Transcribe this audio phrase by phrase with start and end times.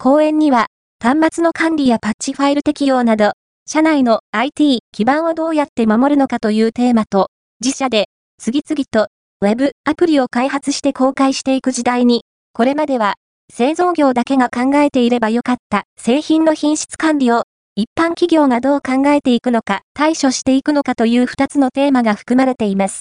[0.00, 0.68] 公園には、
[1.02, 3.32] 端末の管理やパッチファイル適用など、
[3.66, 8.06] 社内の IT 基盤をどうやって守るのかというテーマと、自社で
[8.40, 9.08] 次々と
[9.44, 12.22] Web アプリを開発して公開していく時代に、
[12.52, 13.14] これまでは
[13.52, 17.42] 製造業だけが考えていればよかった製品の品質管理を
[17.74, 22.96] 一般企業がどう考えていくのか対処していくのかという2つのテーマが含まれています。